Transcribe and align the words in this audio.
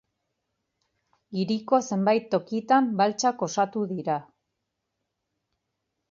Hiriko 1.41 1.79
zenbait 1.91 2.25
tokitan 2.35 2.87
baltsak 3.01 3.43
osatu 3.49 3.83
dira. 3.91 4.15